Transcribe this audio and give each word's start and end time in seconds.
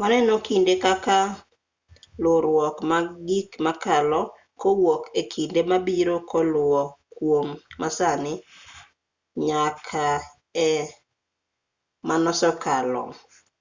waneno 0.00 0.34
kinde 0.46 0.74
kaka 0.84 1.18
luwruok 2.22 2.76
mag 2.90 3.06
gik 3.28 3.50
makalo 3.66 4.20
kowuok 4.60 5.02
e 5.20 5.22
kinde 5.32 5.60
mabiro 5.70 6.16
koluwo 6.30 6.82
kuom 7.16 7.48
masani 7.80 8.34
nyake 9.46 10.06
e 10.66 10.68
manosekalo 12.08 13.02